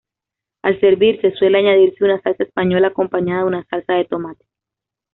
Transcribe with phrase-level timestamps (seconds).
[0.63, 4.43] Al servirse suele añadirse una salsa española acompañada de una salsa de tomate.